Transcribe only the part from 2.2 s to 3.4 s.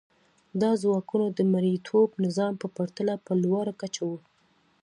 نظام په پرتله په